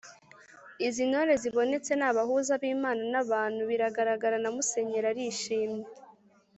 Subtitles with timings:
[0.87, 3.61] izi ntore zibonetse ni abahuza b’imana n’abantu.
[3.69, 5.85] biragaragara, na musenyeri arishimye